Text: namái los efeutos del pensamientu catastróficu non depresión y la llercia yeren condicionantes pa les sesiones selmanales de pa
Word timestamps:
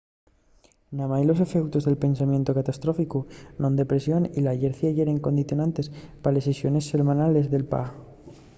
namái 0.97 1.23
los 1.29 1.41
efeutos 1.45 1.83
del 1.85 2.01
pensamientu 2.05 2.49
catastróficu 2.59 3.19
non 3.61 3.73
depresión 3.81 4.21
y 4.37 4.39
la 4.47 4.57
llercia 4.61 4.95
yeren 4.97 5.23
condicionantes 5.27 5.85
pa 6.21 6.29
les 6.33 6.45
sesiones 6.49 6.87
selmanales 6.93 7.45
de 7.53 7.59
pa 7.71 7.83